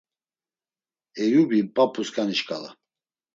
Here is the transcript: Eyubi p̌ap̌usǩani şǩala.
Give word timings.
Eyubi 1.21 1.59
p̌ap̌usǩani 1.73 2.35
şǩala. 2.39 2.71